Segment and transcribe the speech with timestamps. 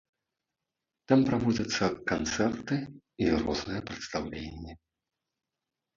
[1.11, 2.75] Там праводзяцца канцэрты
[3.27, 4.73] і розныя прадстаўленні.